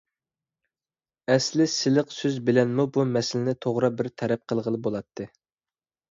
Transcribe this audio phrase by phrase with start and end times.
[1.33, 5.29] ئەسلى سىلىق سۆز بىلەنمۇ بۇ مەسىلىنى توغرا بىر تەرەپ قىلغىلى بولاتتى.